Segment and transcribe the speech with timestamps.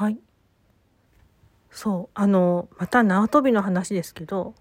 [0.00, 0.18] はい。
[1.70, 4.54] そう、あの、また縄跳びの話ですけど、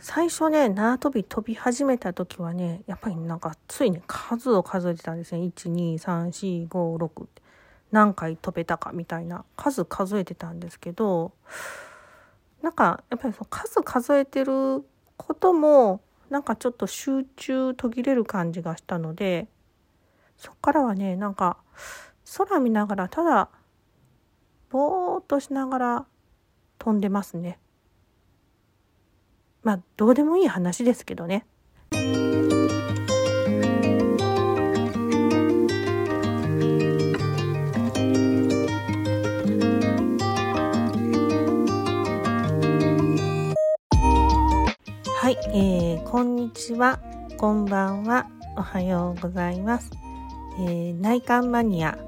[0.00, 5.42] 最初ね、縄跳び飛び始めた時はね、やっぱりなんかついに数を数えてたんですね。
[5.42, 7.40] 1、2、3、4、5、6って。
[7.92, 11.30] 何回飛べたかみたいな数数えてたんですけど、
[12.62, 14.84] なんかやっぱりその数数えてる
[15.16, 16.00] ことも
[16.30, 19.46] なんかちょっと集中途切れる感じがしたので
[20.36, 21.58] そっからはねなんか
[22.36, 23.50] 空見ながらただ
[24.70, 26.06] ぼーっとしながら
[26.78, 27.58] 飛んでますね。
[29.62, 31.46] まあどうでもいい話ですけどね。
[45.26, 47.00] はい、えー、こんにちは、
[47.36, 49.90] こんばんは、おはようございます。
[50.60, 51.98] えー、内観マニア、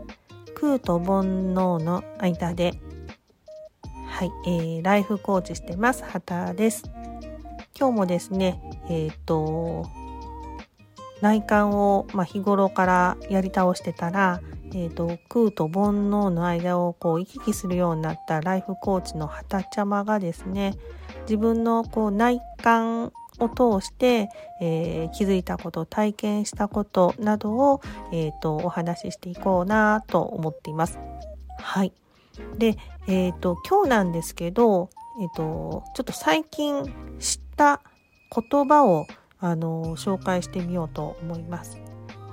[0.61, 2.75] 空と煩悩の間で、
[4.07, 6.83] はい、えー、ライフコーチしてます、畑です。
[7.79, 8.61] 今日もですね、
[8.91, 9.87] えっ、と、
[11.21, 20.75] 内観を、まあ、日頃からやり倒してたら、えーと、空と煩悩の間をこう行き来するようになったライフコーチの畑ちゃまがですね
[21.23, 24.29] 自分のこう内観を通して、
[24.61, 27.81] えー、気づいたこと体験したことなどを、
[28.13, 30.99] えーと、お話ししていこうなと思っています。
[31.59, 31.93] はい。
[32.57, 36.85] で、え、ー、と今日なんですけど、えっ、ー、とちょっと最近
[37.19, 37.81] 知った
[38.51, 39.07] 言葉を
[39.41, 41.81] あの紹介してみようと思います。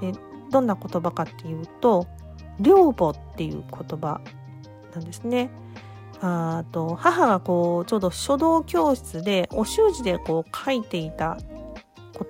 [0.01, 0.13] で
[0.51, 2.07] どんな言葉かっていうと
[2.59, 4.21] 「寮母」っていう言葉
[4.93, 5.49] なんですね。
[6.21, 11.37] あと母がこうちょうど書道教室でお習字でこう書いていた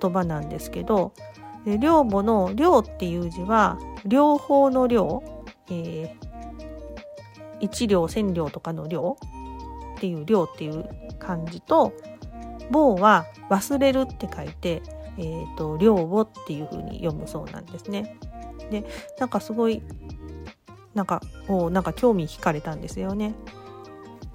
[0.00, 1.12] 言葉なんですけど
[1.80, 5.22] 「寮母」の「寮」っていう字は両方の量、
[5.70, 6.16] えー、
[7.60, 9.16] 一両千両とかの量
[9.96, 11.92] っていう量っていう漢字と
[12.70, 14.82] 「棒」は忘れるって書いて
[15.18, 18.18] 「えーと、量を」っていう風に読むそうなんですね。
[18.70, 18.84] で
[19.18, 19.82] なんかすごい
[20.94, 23.34] なんかおなんか興味惹かれたんですよね。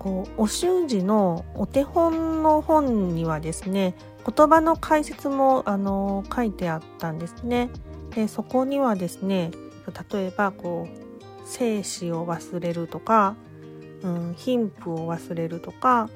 [0.02, 3.94] こうお習字のお手本の本にはですね
[4.26, 7.70] 言葉の解説もあの書いてあったんですね。
[8.16, 9.52] でそこにはですね
[10.12, 13.36] 例えばこう生死を忘れるとか、
[14.02, 16.10] うん、貧富を忘れるとか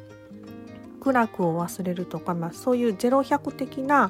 [0.99, 4.09] 苦楽を忘れるとか、まあ、そういうゼロ百的な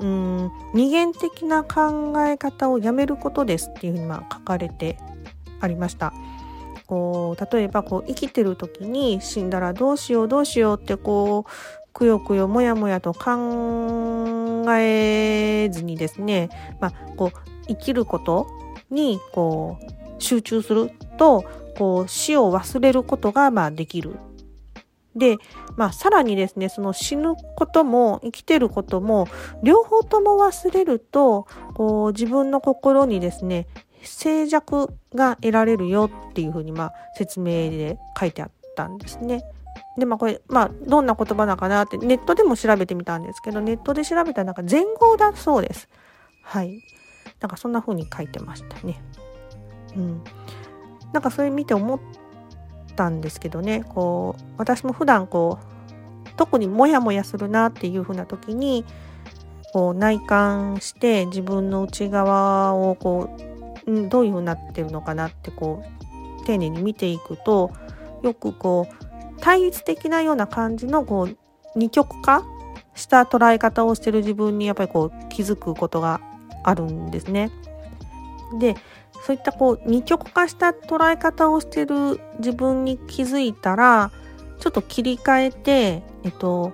[0.00, 4.98] うん二元的な考え方をやめることですっていうふうにまあ書かれて
[5.60, 6.12] ありました。
[6.88, 16.48] こう例えばこう生きてる時に死んだらどうしようどうしようってこうくよくよもやもやと考えずにですね、
[16.80, 18.46] まあ、こう生きること
[18.90, 21.44] にこう集中すると
[21.76, 24.16] こう死を忘れることがまあできる。
[25.14, 25.36] で、
[25.76, 29.26] まあ、さらにですねその死ぬことも生きてることも
[29.62, 33.66] 両方とも忘れるとこう自分の心にですね
[34.02, 39.42] 静寂が得られるよっていうふうにまあ説明で書いてあったんですね。
[39.96, 45.88] でまあこれまあどんな言葉なのかなってネットでも調べてみたんですけどネットで調べたらなんか前後だそうです。
[46.42, 46.82] はい。
[47.40, 49.00] なんかそんな風に書いてましたね。
[49.96, 50.22] うん。
[51.12, 52.00] なんかそれ見て思っ
[52.96, 58.84] たんですけどねこう私も普段こう特にモヤモヤするなっていう風な時に
[59.72, 63.57] こう内観して自分の内側をこう、
[63.88, 65.82] どういうふうになってるのかなってこ
[66.42, 67.70] う丁寧に見ていくと
[68.22, 71.36] よくこう対立的なような感じのこう
[71.76, 72.44] 二極化
[72.94, 76.20] した捉え方をしてる自分にやっぱりこう気づくことが
[76.64, 77.50] あるんですね。
[78.58, 78.76] で
[79.24, 84.10] そういったこう二極化した捉え方をしてる自分に気づいたら
[84.58, 86.72] ちょっと切り替えて、えっと、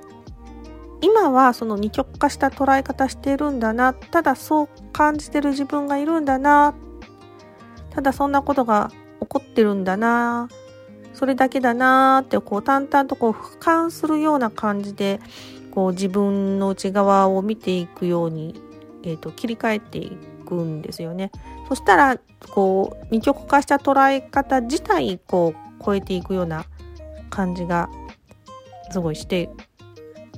[1.00, 6.74] 今はその二極化した捉え方してるんだなただそう感じてる自分がいるんだな
[7.94, 8.90] ただそんなことが
[9.20, 10.48] 起こってるんだな
[11.12, 15.20] それだけだなってこう淡々とこう俯瞰するような感じで
[15.70, 18.54] こう自分の内側を見ていくように、
[19.04, 21.30] えーと、切り替えていくんですよね。
[21.68, 22.18] そしたら
[22.50, 26.66] こう二極化した捉え方自体こう超えていくような
[27.30, 27.88] 感じが
[28.90, 29.50] すごいして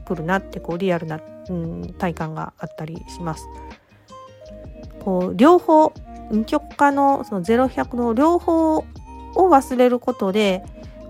[0.06, 3.46] くるなってこうリアルな、うん、体感があったりします。
[5.00, 5.92] こう両方
[6.46, 8.84] 極化のその0100の両方を
[9.34, 10.64] 忘れることで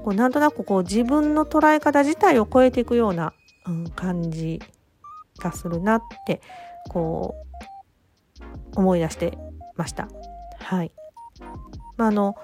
[0.05, 3.33] こうなんとなくこう自分の捉え方自体を超えていくような、
[3.67, 4.61] うん、感じ
[5.39, 6.41] がするなって
[6.89, 7.35] こ
[8.75, 9.39] う思い出して
[9.77, 10.09] ました。
[10.59, 10.93] はい。
[11.97, 12.37] まあ、あの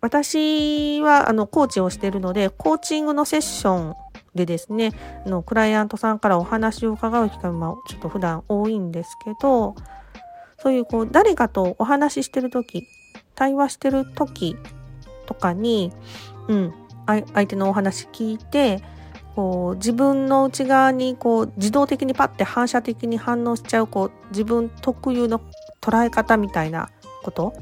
[0.00, 3.94] 私はあのコーチをしてるので、コーチングのセッション
[4.34, 4.92] でですね、
[5.26, 9.74] のクライアントさんからお話を伺う機会もちょっと普段多いんですけど、
[10.62, 12.86] そういうこう誰かとお話ししてる時、
[13.34, 14.56] 対話してる時
[15.26, 15.92] とかに、
[16.48, 16.74] うん、
[17.06, 18.82] 相手のお話聞いて、
[19.34, 25.40] こう自分の内側にこう自動的にパッて反射的に反応しちゃうこう自分特有の
[25.80, 26.90] 捉え方みたいな
[27.22, 27.54] こと。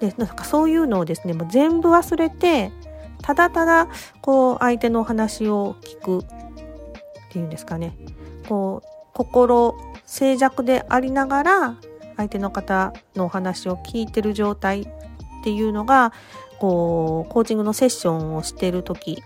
[0.00, 2.72] でなんかそういうのをですねもう全部忘れて
[3.20, 3.88] ただただ
[4.22, 6.26] こう相手のお話を聞くっ
[7.30, 7.96] ていうんですかね。
[8.48, 9.76] こう心
[10.10, 11.76] 静寂でありながら
[12.16, 14.86] 相手の方のお話を聞いてる状態っ
[15.44, 16.12] ていうのが
[16.58, 19.22] こうコーチングのセッションをしてる時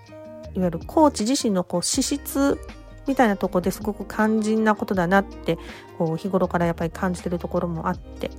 [0.55, 2.61] いわゆるコーチ自身のこう資質
[3.07, 5.59] みたいなとこですごく肝心なことだなって
[5.97, 8.31] こう日頃からやっぱり感じてるところもあって。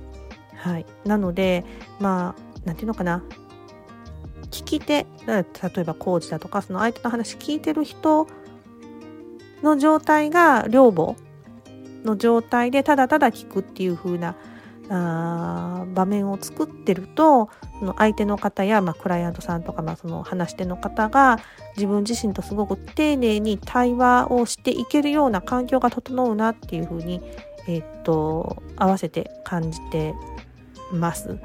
[0.54, 1.64] はい、なので
[2.00, 3.22] まあ何て言うのかな。
[4.50, 5.44] 聞き手例
[5.78, 8.28] えばコーチだとかその相手の話聞いてる人
[9.62, 11.16] の状態が両母
[12.06, 14.36] の状態でただただ聞くっていう風な
[14.88, 17.50] あ場面を作ってると
[17.80, 21.40] その相手の方や、まあ、クライアントさんとか、まあ、その話し手の方が
[21.76, 27.20] 自分自身とすごく丁寧に対話をしていけるような環境が整うなっていう風に
[27.66, 30.14] えー、っと合わせて感じて
[30.92, 31.36] ます。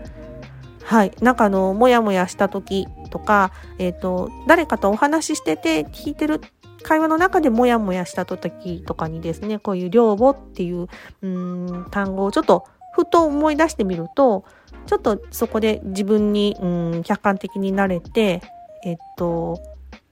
[0.84, 1.12] はい。
[1.22, 6.42] なんかあの、もやもやした時とか、えっ、ー、と、誰かとお話ししてて聞いてる
[6.81, 10.88] 会話の中でもやもやした時とかにですね、こういう両母っていう、
[11.22, 14.45] うん、単語をちょっとふと思い出してみると、
[14.86, 16.68] ちょっとそこで自分に、う
[17.00, 18.42] ん、客観的になれて、
[18.83, 19.60] えっと、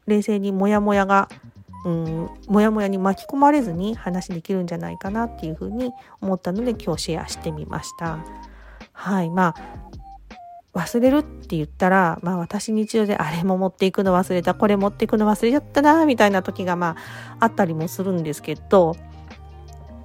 [0.08, 1.30] 冷静にもやもやが、
[1.86, 8.20] うん、もやもやに巻き込まれずに話できるんじゃないかなっていうふうに思ったので今日シェアしてみました。
[8.94, 9.30] はい。
[9.30, 9.89] まあ、
[10.74, 16.96] 忘れるって言ったら、まあ私日常であれも持っていくの忘れた、これ持っていくの忘れちゃったな、みたいな時がま
[17.40, 18.96] ああったりもするんですけど、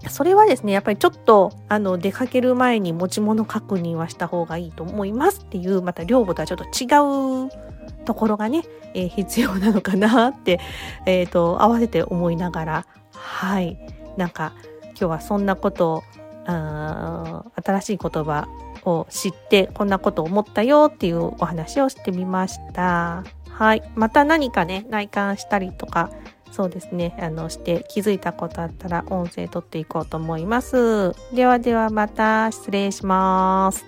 [0.09, 8.65] それはですね、やっぱりちょっと、あの、出かける前に持ち物確認はした方がいいと思いますっていう、また両母とはちょっと違うところがね、
[8.95, 10.61] えー、必要なのかなって、
[11.07, 13.79] えっ、ー、と、合わせて思いながら、はい。
[14.17, 14.53] なんか、
[14.91, 16.03] 今日はそんなことを、
[16.47, 18.47] 新しい言葉
[18.85, 23.25] を知ってこんなこと思ったよっていうお話をしてみました。
[23.49, 23.83] はい。
[23.95, 26.11] また何かね、内観したりとか、
[26.51, 31.13] そうですね、あの、して気づいたことあったら音声取っていこうと思います。
[31.33, 33.85] ではではまた失礼します。